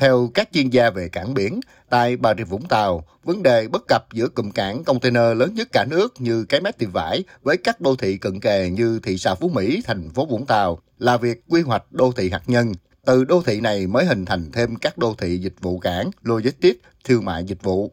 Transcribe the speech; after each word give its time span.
Theo 0.00 0.30
các 0.34 0.48
chuyên 0.52 0.70
gia 0.70 0.90
về 0.90 1.08
cảng 1.08 1.34
biển, 1.34 1.60
tại 1.90 2.16
Bà 2.16 2.34
Rịa 2.34 2.44
Vũng 2.44 2.68
Tàu, 2.68 3.04
vấn 3.24 3.42
đề 3.42 3.68
bất 3.68 3.82
cập 3.88 4.12
giữa 4.12 4.28
cụm 4.28 4.50
cảng 4.50 4.84
container 4.84 5.36
lớn 5.36 5.54
nhất 5.54 5.68
cả 5.72 5.84
nước 5.90 6.14
như 6.18 6.44
cái 6.44 6.60
mép 6.60 6.78
tiệm 6.78 6.90
vải 6.90 7.24
với 7.42 7.56
các 7.56 7.80
đô 7.80 7.96
thị 7.96 8.18
cận 8.18 8.40
kề 8.40 8.70
như 8.70 9.00
thị 9.02 9.18
xã 9.18 9.34
Phú 9.34 9.48
Mỹ, 9.48 9.82
thành 9.84 10.10
phố 10.10 10.26
Vũng 10.26 10.46
Tàu 10.46 10.78
là 10.98 11.16
việc 11.16 11.42
quy 11.48 11.62
hoạch 11.62 11.92
đô 11.92 12.12
thị 12.12 12.30
hạt 12.30 12.42
nhân. 12.46 12.72
Từ 13.04 13.24
đô 13.24 13.42
thị 13.42 13.60
này 13.60 13.86
mới 13.86 14.04
hình 14.04 14.24
thành 14.24 14.52
thêm 14.52 14.76
các 14.76 14.98
đô 14.98 15.14
thị 15.18 15.38
dịch 15.38 15.54
vụ 15.60 15.78
cảng, 15.78 16.10
logistics, 16.22 16.80
thương 17.04 17.24
mại 17.24 17.44
dịch 17.44 17.62
vụ. 17.62 17.92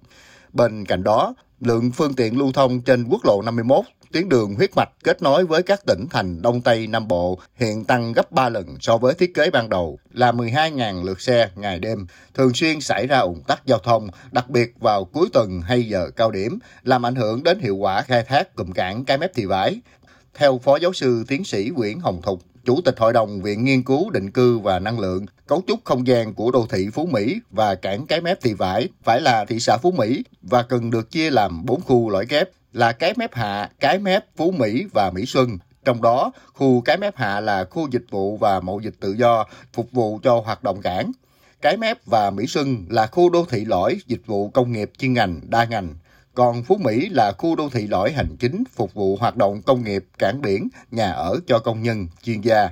Bên 0.54 0.86
cạnh 0.86 1.04
đó, 1.04 1.36
lượng 1.60 1.92
phương 1.92 2.14
tiện 2.14 2.38
lưu 2.38 2.52
thông 2.52 2.82
trên 2.82 3.06
quốc 3.10 3.26
lộ 3.26 3.42
51 3.42 3.86
tuyến 4.12 4.30
đường 4.30 4.56
huyết 4.56 4.76
mạch 4.76 4.90
kết 5.04 5.22
nối 5.22 5.46
với 5.46 5.64
các 5.64 5.86
tỉnh 5.86 6.06
thành 6.10 6.42
Đông 6.42 6.62
Tây 6.62 6.88
Nam 6.88 7.08
Bộ 7.08 7.40
hiện 7.56 7.86
tăng 7.86 8.14
gấp 8.14 8.32
3 8.32 8.50
lần 8.50 8.78
so 8.80 8.98
với 8.98 9.14
thiết 9.14 9.34
kế 9.34 9.50
ban 9.50 9.70
đầu 9.70 10.00
là 10.14 10.32
12.000 10.32 11.04
lượt 11.04 11.22
xe 11.22 11.50
ngày 11.56 11.80
đêm, 11.80 12.08
thường 12.34 12.54
xuyên 12.54 12.82
xảy 12.82 13.08
ra 13.08 13.20
ủng 13.20 13.42
tắc 13.48 13.66
giao 13.66 13.80
thông, 13.80 14.08
đặc 14.32 14.50
biệt 14.50 14.74
vào 14.80 15.06
cuối 15.06 15.28
tuần 15.34 15.62
hay 15.62 15.84
giờ 15.84 16.10
cao 16.16 16.32
điểm, 16.32 16.60
làm 16.84 17.06
ảnh 17.06 17.16
hưởng 17.16 17.44
đến 17.44 17.60
hiệu 17.60 17.76
quả 17.76 18.02
khai 18.02 18.24
thác 18.24 18.56
cụm 18.56 18.72
cảng 18.72 19.06
Cái 19.06 19.18
Mép 19.18 19.34
Thị 19.34 19.46
Vải. 19.46 19.82
Theo 20.34 20.60
Phó 20.64 20.78
Giáo 20.78 20.94
sư 20.94 21.24
Tiến 21.28 21.44
sĩ 21.44 21.70
Nguyễn 21.76 22.00
Hồng 22.00 22.22
Thục, 22.22 22.42
Chủ 22.66 22.82
tịch 22.86 23.00
Hội 23.00 23.14
đồng 23.14 23.42
Viện 23.42 23.64
Nghiên 23.64 23.84
cứu 23.84 24.10
Định 24.10 24.32
cư 24.32 24.60
và 24.60 24.80
Năng 24.80 25.00
lượng, 25.00 25.26
cấu 25.48 25.64
trúc 25.68 25.80
không 25.84 26.08
gian 26.08 26.34
của 26.34 26.52
đô 26.52 26.68
thị 26.70 26.88
Phú 26.94 27.06
Mỹ 27.06 27.40
và 27.52 27.76
cảng 27.76 28.08
Cái 28.08 28.22
Mép 28.22 28.42
Thị 28.42 28.54
Vải 28.54 28.90
phải 29.04 29.22
là 29.22 29.46
thị 29.46 29.60
xã 29.60 29.78
Phú 29.78 29.92
Mỹ 29.92 30.24
và 30.42 30.64
cần 30.64 30.92
được 30.92 31.12
chia 31.12 31.32
làm 31.32 31.66
4 31.66 31.82
khu 31.82 32.10
lõi 32.10 32.26
kép 32.26 32.50
là 32.74 32.92
Cái 32.92 33.14
Mép 33.18 33.34
Hạ, 33.34 33.70
Cái 33.80 34.00
Mép, 34.00 34.26
Phú 34.36 34.52
Mỹ 34.52 34.86
và 34.94 35.12
Mỹ 35.16 35.26
Xuân. 35.26 35.58
Trong 35.86 36.02
đó, 36.02 36.32
khu 36.54 36.82
Cái 36.82 36.98
Mép 36.98 37.16
Hạ 37.16 37.40
là 37.40 37.66
khu 37.66 37.88
dịch 37.92 38.06
vụ 38.10 38.38
và 38.38 38.60
mậu 38.60 38.80
dịch 38.80 38.96
tự 39.00 39.14
do 39.14 39.46
phục 39.74 39.92
vụ 39.92 40.20
cho 40.24 40.42
hoạt 40.46 40.64
động 40.64 40.82
cảng. 40.82 41.12
Cái 41.62 41.78
Mép 41.78 42.06
và 42.06 42.30
Mỹ 42.30 42.48
Xuân 42.48 42.86
là 42.90 43.08
khu 43.08 43.30
đô 43.30 43.46
thị 43.50 43.66
lõi 43.66 43.98
dịch 44.08 44.22
vụ 44.26 44.50
công 44.50 44.72
nghiệp 44.72 44.92
chuyên 44.98 45.14
ngành 45.14 45.42
đa 45.50 45.66
ngành. 45.66 45.96
Còn 46.34 46.64
Phú 46.64 46.78
Mỹ 46.78 47.10
là 47.10 47.32
khu 47.38 47.56
đô 47.56 47.70
thị 47.70 47.88
lõi 47.88 48.12
hành 48.12 48.36
chính 48.40 48.64
phục 48.76 48.94
vụ 48.94 49.16
hoạt 49.16 49.36
động 49.36 49.62
công 49.62 49.84
nghiệp, 49.84 50.06
cảng 50.18 50.42
biển, 50.42 50.68
nhà 50.92 51.12
ở 51.12 51.40
cho 51.48 51.60
công 51.60 51.84
nhân, 51.84 52.08
chuyên 52.24 52.42
gia. 52.42 52.70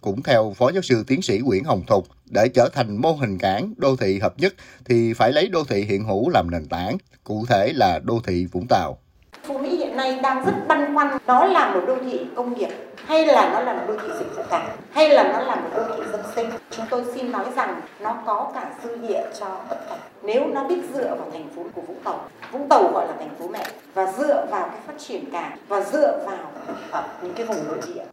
Cũng 0.00 0.22
theo 0.22 0.54
Phó 0.56 0.70
Giáo 0.72 0.82
sư 0.82 1.04
Tiến 1.06 1.22
sĩ 1.22 1.38
Nguyễn 1.38 1.64
Hồng 1.64 1.82
Thục, 1.86 2.06
để 2.30 2.48
trở 2.48 2.68
thành 2.72 2.96
mô 2.96 3.12
hình 3.12 3.38
cảng 3.38 3.74
đô 3.76 3.96
thị 3.96 4.18
hợp 4.18 4.34
nhất 4.38 4.54
thì 4.84 5.14
phải 5.14 5.32
lấy 5.32 5.48
đô 5.48 5.64
thị 5.64 5.84
hiện 5.84 6.04
hữu 6.04 6.28
làm 6.28 6.50
nền 6.50 6.68
tảng, 6.68 6.96
cụ 7.24 7.46
thể 7.48 7.72
là 7.72 7.98
đô 7.98 8.20
thị 8.26 8.46
Vũng 8.46 8.66
Tàu. 8.68 8.98
Phú 9.42 9.58
Mỹ 9.58 9.76
hiện 9.76 9.96
nay 9.96 10.18
đang 10.22 10.44
rất 10.44 10.52
băn 10.68 10.94
khoăn 10.94 11.18
nó 11.26 11.44
là 11.44 11.74
một 11.74 11.80
đô 11.86 11.96
thị 12.04 12.20
công 12.36 12.58
nghiệp 12.58 12.68
hay 12.94 13.26
là 13.26 13.52
nó 13.52 13.60
là 13.60 13.72
một 13.72 13.82
đô 13.88 13.94
thị 14.02 14.08
dịch 14.18 14.36
vụ 14.36 14.42
cảng 14.50 14.76
hay 14.90 15.08
là 15.08 15.22
nó 15.32 15.40
là 15.40 15.54
một 15.54 15.70
đô 15.76 15.96
thị 15.96 16.02
dân 16.12 16.20
sinh? 16.34 16.50
Chúng 16.70 16.86
tôi 16.90 17.04
xin 17.14 17.32
nói 17.32 17.44
rằng 17.56 17.80
nó 18.00 18.22
có 18.26 18.50
cả 18.54 18.74
dư 18.84 18.96
địa 18.96 19.22
cho 19.40 19.60
tất 19.70 19.76
cả. 19.88 19.96
Nếu 20.22 20.46
nó 20.46 20.64
biết 20.68 20.80
dựa 20.94 21.16
vào 21.18 21.30
thành 21.32 21.48
phố 21.56 21.64
của 21.74 21.82
Vũng 21.82 22.00
Tàu 22.04 22.28
Vũng 22.52 22.68
Tàu 22.68 22.90
gọi 22.92 23.06
là 23.06 23.14
thành 23.18 23.34
phố 23.38 23.48
mẹ 23.48 23.66
và 23.94 24.12
dựa 24.18 24.46
vào 24.50 24.68
cái 24.68 24.80
phát 24.86 24.94
triển 24.98 25.30
cảng 25.32 25.58
và 25.68 25.80
dựa 25.92 26.24
vào 26.26 26.52
à, 26.90 27.08
những 27.22 27.34
cái 27.34 27.46
vùng 27.46 27.68
nội 27.68 27.78
địa. 27.86 28.04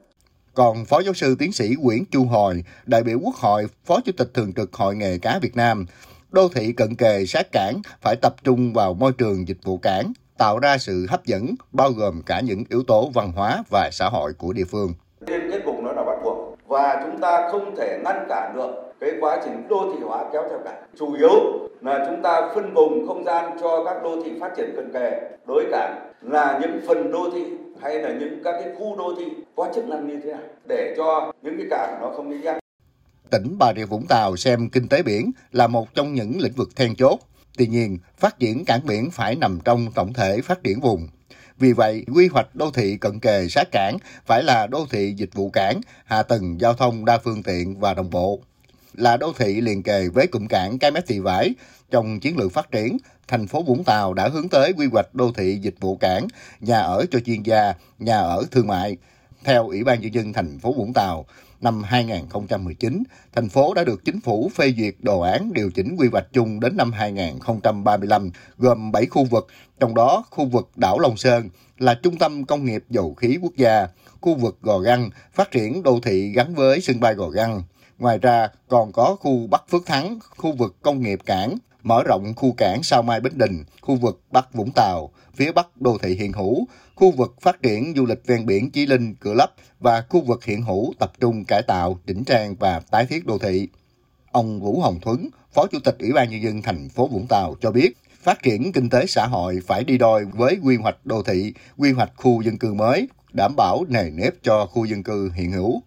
Còn 0.54 0.86
Phó 0.86 1.00
Giáo 1.00 1.14
sư 1.14 1.36
Tiến 1.40 1.52
sĩ 1.52 1.76
Nguyễn 1.80 2.06
Chu 2.12 2.26
Hồi, 2.26 2.64
đại 2.86 3.04
biểu 3.04 3.20
Quốc 3.24 3.36
hội, 3.36 3.66
Phó 3.86 4.00
Chủ 4.06 4.12
tịch 4.18 4.34
Thường 4.34 4.54
trực 4.54 4.74
Hội 4.74 4.96
nghề 4.96 5.18
cá 5.18 5.40
Việt 5.42 5.56
Nam, 5.56 5.86
đô 6.32 6.50
thị 6.56 6.74
cận 6.74 6.96
kề 6.96 7.26
sát 7.26 7.52
cảng 7.52 7.82
phải 8.02 8.16
tập 8.22 8.36
trung 8.44 8.74
vào 8.74 8.94
môi 8.94 9.12
trường 9.12 9.48
dịch 9.48 9.64
vụ 9.64 9.78
cảng, 9.78 10.14
tạo 10.40 10.60
ra 10.60 10.78
sự 10.78 11.06
hấp 11.10 11.26
dẫn, 11.26 11.56
bao 11.72 11.92
gồm 11.92 12.22
cả 12.26 12.42
những 12.42 12.64
yếu 12.70 12.84
tố 12.84 13.10
văn 13.14 13.32
hóa 13.36 13.64
và 13.70 13.90
xã 13.92 14.10
hội 14.10 14.34
của 14.34 14.54
địa 14.54 14.64
phương. 14.72 14.94
Đến 15.20 15.52
kết 15.52 15.62
cục 15.66 15.76
nó 15.84 15.92
là 15.92 16.04
bắt 16.04 16.16
buộc 16.24 16.58
và 16.68 17.04
chúng 17.06 17.22
ta 17.22 17.50
không 17.52 17.76
thể 17.76 18.00
ngăn 18.04 18.26
cản 18.30 18.56
được 18.56 18.72
cái 19.00 19.12
quá 19.22 19.42
trình 19.46 19.68
đô 19.70 19.94
thị 19.94 20.00
hóa 20.04 20.26
kéo 20.34 20.44
theo 20.50 20.60
cả. 20.66 20.82
Chủ 21.00 21.14
yếu 21.14 21.30
là 21.82 22.06
chúng 22.10 22.22
ta 22.22 22.52
phân 22.56 22.74
vùng 22.74 23.08
không 23.08 23.24
gian 23.26 23.58
cho 23.62 23.84
các 23.86 24.04
đô 24.04 24.24
thị 24.24 24.32
phát 24.42 24.50
triển 24.58 24.74
cận 24.76 24.94
kề 24.94 25.22
đối 25.48 25.66
cảng 25.72 26.12
là 26.22 26.60
những 26.62 26.82
phần 26.88 27.12
đô 27.12 27.30
thị 27.34 27.46
hay 27.82 28.02
là 28.02 28.14
những 28.20 28.44
các 28.44 28.52
cái 28.52 28.74
khu 28.80 28.96
đô 28.98 29.14
thị 29.18 29.26
có 29.56 29.68
chức 29.76 29.88
năng 29.88 30.08
như 30.08 30.20
thế 30.24 30.32
nào 30.32 30.42
để 30.68 30.94
cho 30.98 31.32
những 31.42 31.58
cái 31.58 31.68
cảng 31.70 31.98
nó 32.02 32.12
không 32.16 32.30
bị 32.30 32.38
gian. 32.42 32.60
Tỉnh 33.30 33.56
Bà 33.60 33.74
Rịa 33.74 33.86
Vũng 33.86 34.06
Tàu 34.10 34.36
xem 34.36 34.70
kinh 34.70 34.88
tế 34.88 35.04
biển 35.04 35.32
là 35.52 35.68
một 35.68 35.94
trong 35.94 36.14
những 36.14 36.32
lĩnh 36.40 36.54
vực 36.54 36.70
then 36.76 36.96
chốt 36.96 37.20
Tuy 37.58 37.68
nhiên, 37.68 37.98
phát 38.18 38.40
triển 38.40 38.66
cảng 38.66 38.86
biển 38.86 39.12
phải 39.12 39.36
nằm 39.36 39.60
trong 39.66 39.92
tổng 39.92 40.14
thể 40.14 40.42
phát 40.42 40.64
triển 40.64 40.80
vùng. 40.80 41.08
Vì 41.60 41.74
vậy, 41.74 42.06
quy 42.16 42.28
hoạch 42.28 42.56
đô 42.56 42.72
thị 42.72 42.98
cận 42.98 43.20
kề 43.20 43.48
sát 43.50 43.68
cảng 43.72 43.98
phải 44.26 44.44
là 44.44 44.68
đô 44.68 44.86
thị 44.90 45.14
dịch 45.18 45.34
vụ 45.34 45.50
cảng, 45.50 45.82
hạ 46.06 46.24
tầng 46.24 46.62
giao 46.62 46.74
thông 46.74 47.06
đa 47.06 47.18
phương 47.18 47.44
tiện 47.44 47.80
và 47.80 47.94
đồng 47.94 48.10
bộ. 48.10 48.40
Là 48.94 49.18
đô 49.18 49.34
thị 49.38 49.62
liền 49.62 49.84
kề 49.84 50.10
với 50.10 50.28
cụm 50.28 50.48
cảng 50.48 50.80
Cái 50.80 50.92
Mép 50.92 51.08
Thị 51.08 51.20
Vải, 51.20 51.54
trong 51.92 52.20
chiến 52.20 52.38
lược 52.38 52.52
phát 52.52 52.72
triển, 52.72 52.98
thành 53.28 53.48
phố 53.48 53.64
Vũng 53.64 53.84
Tàu 53.84 54.14
đã 54.14 54.28
hướng 54.28 54.50
tới 54.50 54.74
quy 54.74 54.88
hoạch 54.92 55.16
đô 55.16 55.32
thị 55.32 55.60
dịch 55.62 55.76
vụ 55.80 55.98
cảng, 55.98 56.28
nhà 56.60 56.80
ở 56.80 57.06
cho 57.12 57.20
chuyên 57.20 57.44
gia, 57.44 57.74
nhà 58.00 58.20
ở 58.20 58.46
thương 58.52 58.68
mại. 58.68 58.98
Theo 59.44 59.68
Ủy 59.68 59.84
ban 59.84 60.02
Nhân 60.02 60.14
dân 60.14 60.34
thành 60.34 60.60
phố 60.60 60.74
Vũng 60.74 60.94
Tàu, 60.94 61.26
năm 61.62 61.84
2019, 61.84 63.04
thành 63.34 63.50
phố 63.50 63.74
đã 63.74 63.84
được 63.84 64.06
chính 64.06 64.22
phủ 64.22 64.52
phê 64.56 64.74
duyệt 64.78 64.96
đồ 65.00 65.20
án 65.20 65.54
điều 65.54 65.72
chỉnh 65.72 65.96
quy 66.00 66.08
hoạch 66.12 66.28
chung 66.34 66.60
đến 66.60 66.78
năm 66.78 66.92
2035, 66.92 68.32
gồm 68.58 68.92
7 68.92 69.06
khu 69.06 69.26
vực, 69.26 69.48
trong 69.80 69.96
đó 69.96 70.24
khu 70.30 70.46
vực 70.46 70.70
đảo 70.76 71.00
Long 71.00 71.18
Sơn 71.18 71.50
là 71.78 71.94
trung 71.94 72.18
tâm 72.18 72.46
công 72.46 72.66
nghiệp 72.66 72.84
dầu 72.90 73.14
khí 73.14 73.38
quốc 73.42 73.54
gia, 73.58 73.88
khu 74.22 74.36
vực 74.36 74.58
Gò 74.62 74.80
Găng 74.80 75.10
phát 75.34 75.52
triển 75.52 75.84
đô 75.84 76.00
thị 76.04 76.32
gắn 76.36 76.56
với 76.56 76.82
sân 76.82 77.00
bay 77.00 77.14
Gò 77.14 77.30
Găng. 77.30 77.64
Ngoài 77.98 78.18
ra, 78.18 78.50
còn 78.68 78.92
có 78.92 79.16
khu 79.20 79.48
Bắc 79.48 79.64
Phước 79.70 79.86
Thắng, 79.86 80.20
khu 80.38 80.52
vực 80.52 80.76
công 80.82 81.02
nghiệp 81.02 81.20
cảng, 81.26 81.58
mở 81.84 82.04
rộng 82.04 82.34
khu 82.36 82.54
cảng 82.58 82.84
Sao 82.84 83.02
Mai 83.02 83.22
Bến 83.22 83.34
Đình, 83.36 83.64
khu 83.82 83.96
vực 83.96 84.22
Bắc 84.32 84.54
Vũng 84.54 84.72
Tàu, 84.76 85.12
phía 85.36 85.52
Bắc 85.52 85.82
đô 85.82 85.98
thị 85.98 86.16
hiện 86.16 86.34
hữu, 86.34 86.68
khu 86.96 87.12
vực 87.12 87.36
phát 87.42 87.62
triển 87.62 87.94
du 87.96 88.06
lịch 88.06 88.28
ven 88.28 88.46
biển 88.46 88.72
Chí 88.72 88.86
Linh, 88.86 89.16
Cửa 89.16 89.34
Lấp 89.34 89.54
và 89.80 90.04
khu 90.10 90.22
vực 90.22 90.46
hiện 90.46 90.62
hữu 90.62 90.94
tập 91.00 91.12
trung 91.20 91.46
cải 91.46 91.62
tạo, 91.62 92.00
chỉnh 92.08 92.24
trang 92.24 92.56
và 92.56 92.82
tái 92.92 93.06
thiết 93.06 93.26
đô 93.26 93.38
thị. 93.38 93.68
Ông 94.32 94.60
Vũ 94.60 94.82
Hồng 94.82 95.00
Thuấn, 95.02 95.30
Phó 95.54 95.66
Chủ 95.72 95.80
tịch 95.84 95.96
Ủy 96.00 96.12
ban 96.14 96.30
Nhân 96.30 96.44
dân 96.44 96.62
thành 96.62 96.90
phố 96.90 97.08
Vũng 97.08 97.26
Tàu 97.30 97.56
cho 97.62 97.72
biết, 97.72 97.98
phát 98.24 98.44
triển 98.44 98.72
kinh 98.72 98.90
tế 98.90 99.06
xã 99.06 99.26
hội 99.28 99.60
phải 99.68 99.84
đi 99.84 99.98
đôi 99.98 100.26
với 100.26 100.58
quy 100.64 100.76
hoạch 100.76 101.06
đô 101.06 101.24
thị, 101.24 101.54
quy 101.78 101.92
hoạch 101.92 102.12
khu 102.16 102.42
dân 102.42 102.58
cư 102.58 102.74
mới, 102.74 103.08
đảm 103.34 103.54
bảo 103.58 103.86
nề 103.90 104.10
nếp 104.10 104.34
cho 104.44 104.66
khu 104.66 104.86
dân 104.86 105.04
cư 105.04 105.32
hiện 105.36 105.52
hữu 105.52 105.82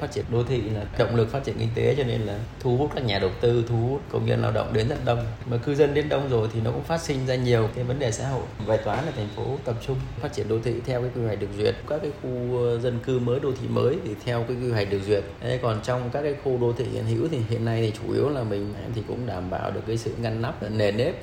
phát 0.00 0.12
triển 0.12 0.24
đô 0.30 0.44
thị 0.44 0.60
là 0.60 0.84
động 0.98 1.16
lực 1.16 1.30
phát 1.30 1.44
triển 1.44 1.58
kinh 1.58 1.68
tế 1.74 1.94
cho 1.98 2.04
nên 2.04 2.20
là 2.20 2.38
thu 2.60 2.76
hút 2.76 2.90
các 2.94 3.04
nhà 3.04 3.18
đầu 3.18 3.30
tư 3.40 3.64
thu 3.68 3.76
hút 3.76 4.00
công 4.10 4.26
nhân 4.26 4.42
lao 4.42 4.52
động 4.52 4.72
đến 4.72 4.88
rất 4.88 5.04
đông. 5.04 5.26
Mà 5.46 5.56
cư 5.56 5.74
dân 5.74 5.94
đến 5.94 6.08
đông 6.08 6.28
rồi 6.28 6.48
thì 6.52 6.60
nó 6.60 6.70
cũng 6.70 6.82
phát 6.82 7.00
sinh 7.00 7.26
ra 7.26 7.34
nhiều 7.34 7.68
cái 7.74 7.84
vấn 7.84 7.98
đề 7.98 8.12
xã 8.12 8.28
hội. 8.28 8.42
Bài 8.66 8.78
toán 8.84 9.06
là 9.06 9.12
thành 9.16 9.28
phố 9.36 9.58
tập 9.64 9.76
trung 9.86 9.96
phát 10.20 10.32
triển 10.32 10.48
đô 10.48 10.58
thị 10.64 10.74
theo 10.86 11.00
cái 11.00 11.10
quy 11.14 11.22
hoạch 11.22 11.40
được 11.40 11.50
duyệt. 11.58 11.74
Các 11.88 11.98
cái 12.02 12.10
khu 12.22 12.58
ờ, 12.58 12.80
dân 12.80 12.98
cư 13.04 13.18
mới 13.18 13.40
đô 13.40 13.52
thị 13.60 13.68
mới 13.68 13.96
thì 14.04 14.10
theo 14.24 14.44
cái 14.48 14.56
quy 14.56 14.70
hoạch 14.70 14.90
được 14.90 15.00
duyệt. 15.06 15.24
Thế 15.40 15.58
còn 15.62 15.80
trong 15.82 16.10
các 16.12 16.22
cái 16.22 16.34
khu 16.44 16.58
đô 16.58 16.72
thị 16.72 16.84
hiện 16.92 17.04
hữu 17.04 17.28
thì 17.28 17.38
hiện 17.48 17.64
nay 17.64 17.80
thì 17.80 17.98
chủ 17.98 18.12
yếu 18.12 18.28
là 18.28 18.42
mình 18.42 18.74
thì 18.94 19.02
cũng 19.08 19.26
đảm 19.26 19.50
bảo 19.50 19.70
được 19.70 19.82
cái 19.86 19.96
sự 19.96 20.14
ngăn 20.20 20.42
nắp 20.42 20.70
nền 20.70 20.96
nếp. 20.96 21.14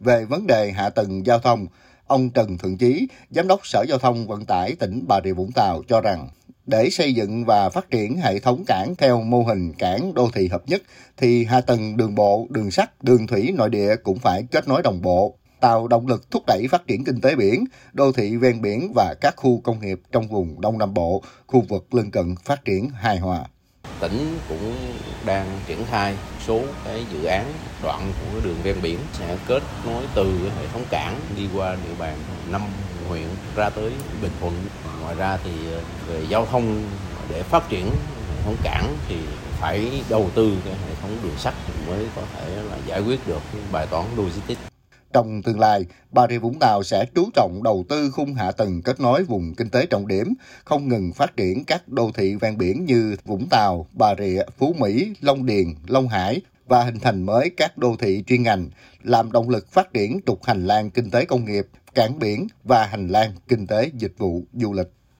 Về 0.00 0.24
vấn 0.24 0.46
đề 0.46 0.72
hạ 0.72 0.90
tầng 0.90 1.26
giao 1.26 1.38
thông 1.38 1.66
ông 2.06 2.30
Trần 2.30 2.58
Thượng 2.58 2.78
Chí, 2.78 3.08
Giám 3.30 3.48
đốc 3.48 3.66
Sở 3.66 3.84
Giao 3.88 3.98
thông 3.98 4.26
Vận 4.26 4.46
tải 4.46 4.74
tỉnh 4.78 5.04
Bà 5.08 5.20
Rịa 5.24 5.32
Vũng 5.32 5.52
Tàu 5.52 5.82
cho 5.88 6.00
rằng 6.00 6.28
để 6.66 6.90
xây 6.90 7.14
dựng 7.14 7.44
và 7.44 7.70
phát 7.70 7.90
triển 7.90 8.16
hệ 8.16 8.38
thống 8.38 8.64
cảng 8.66 8.94
theo 8.98 9.22
mô 9.22 9.42
hình 9.42 9.72
cảng 9.72 10.14
đô 10.14 10.30
thị 10.34 10.48
hợp 10.48 10.62
nhất 10.66 10.82
thì 11.16 11.44
hạ 11.44 11.60
tầng 11.60 11.96
đường 11.96 12.14
bộ, 12.14 12.46
đường 12.50 12.70
sắt, 12.70 13.04
đường 13.04 13.26
thủy 13.26 13.52
nội 13.56 13.70
địa 13.70 13.96
cũng 13.96 14.18
phải 14.18 14.42
kết 14.50 14.68
nối 14.68 14.82
đồng 14.82 15.02
bộ, 15.02 15.38
tạo 15.60 15.88
động 15.88 16.06
lực 16.06 16.30
thúc 16.30 16.42
đẩy 16.46 16.68
phát 16.70 16.86
triển 16.86 17.04
kinh 17.04 17.20
tế 17.20 17.36
biển, 17.36 17.64
đô 17.92 18.12
thị 18.12 18.36
ven 18.36 18.62
biển 18.62 18.92
và 18.94 19.14
các 19.20 19.34
khu 19.36 19.60
công 19.60 19.80
nghiệp 19.80 20.00
trong 20.12 20.28
vùng 20.28 20.60
Đông 20.60 20.78
Nam 20.78 20.94
Bộ, 20.94 21.22
khu 21.46 21.64
vực 21.68 21.94
lân 21.94 22.10
cận 22.10 22.34
phát 22.44 22.64
triển 22.64 22.88
hài 22.88 23.18
hòa. 23.18 23.44
Tỉnh 24.00 24.38
cũng 24.48 24.74
đang 25.24 25.60
triển 25.66 25.84
khai 25.90 26.14
số 26.46 26.60
cái 26.84 27.04
dự 27.12 27.24
án 27.24 27.52
đoạn 27.82 28.12
của 28.20 28.40
đường 28.44 28.56
ven 28.62 28.76
biển 28.82 28.98
sẽ 29.12 29.36
kết 29.46 29.62
nối 29.86 30.02
từ 30.14 30.50
hệ 30.58 30.66
thống 30.72 30.84
cảng 30.90 31.20
đi 31.36 31.48
qua 31.54 31.74
địa 31.74 31.94
bàn 31.98 32.16
năm 32.50 32.62
huyện 33.08 33.26
ra 33.56 33.70
tới 33.70 33.92
Bình 34.22 34.32
Thuận. 34.40 34.64
Ngoài 35.02 35.14
ra 35.14 35.38
thì 35.44 35.50
ờ, 35.72 35.80
về 36.08 36.24
giao 36.28 36.46
thông 36.46 36.82
để 37.28 37.42
phát 37.42 37.68
triển 37.68 37.86
hệ 38.30 38.42
thống 38.44 38.56
cảng 38.62 38.96
thì 39.08 39.16
phải 39.60 40.02
đầu 40.08 40.30
tư 40.34 40.52
cái 40.64 40.74
hệ 40.74 40.94
thống 41.02 41.16
đường 41.22 41.36
sắt 41.38 41.54
mới 41.88 42.06
có 42.16 42.22
thể 42.34 42.48
là 42.70 42.76
giải 42.86 43.00
quyết 43.00 43.28
được 43.28 43.40
bài 43.72 43.86
toán 43.86 44.04
logistics. 44.16 44.75
Trong 45.16 45.42
tương 45.42 45.60
lai, 45.60 45.84
Bà 46.12 46.26
Rịa 46.30 46.38
Vũng 46.38 46.58
Tàu 46.60 46.82
sẽ 46.82 47.04
chú 47.14 47.30
trọng 47.34 47.62
đầu 47.62 47.84
tư 47.88 48.10
khung 48.10 48.34
hạ 48.34 48.52
tầng 48.52 48.82
kết 48.82 49.00
nối 49.00 49.24
vùng 49.24 49.54
kinh 49.54 49.68
tế 49.70 49.86
trọng 49.86 50.08
điểm, 50.08 50.34
không 50.64 50.88
ngừng 50.88 51.12
phát 51.12 51.36
triển 51.36 51.64
các 51.64 51.88
đô 51.88 52.10
thị 52.14 52.34
ven 52.34 52.58
biển 52.58 52.84
như 52.84 53.16
Vũng 53.24 53.46
Tàu, 53.50 53.86
Bà 53.92 54.14
Rịa, 54.18 54.42
Phú 54.58 54.74
Mỹ, 54.78 55.12
Long 55.20 55.46
Điền, 55.46 55.74
Long 55.86 56.08
Hải 56.08 56.40
và 56.66 56.84
hình 56.84 56.98
thành 56.98 57.22
mới 57.22 57.50
các 57.56 57.78
đô 57.78 57.96
thị 57.98 58.24
chuyên 58.26 58.42
ngành, 58.42 58.68
làm 59.02 59.32
động 59.32 59.48
lực 59.48 59.72
phát 59.72 59.92
triển 59.92 60.20
trục 60.26 60.44
hành 60.44 60.66
lang 60.66 60.90
kinh 60.90 61.10
tế 61.10 61.24
công 61.24 61.44
nghiệp, 61.44 61.66
cảng 61.94 62.18
biển 62.18 62.46
và 62.64 62.86
hành 62.86 63.08
lang 63.08 63.32
kinh 63.48 63.66
tế 63.66 63.90
dịch 63.94 64.14
vụ 64.18 64.42
du 64.52 64.72
lịch. 64.72 64.88